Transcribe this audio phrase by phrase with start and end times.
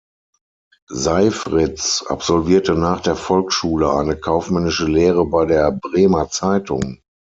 [0.89, 7.03] Seifriz absolvierte nach der Volksschule eine kaufmännische Lehre bei der "Bremer Zeitung".